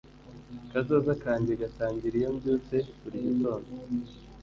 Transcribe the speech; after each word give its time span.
kazoza 0.71 1.13
kanjye 1.23 1.53
gatangira 1.61 2.15
iyo 2.19 2.29
mbyutse 2.35 2.77
buri 3.01 3.17
gitondo 3.25 3.69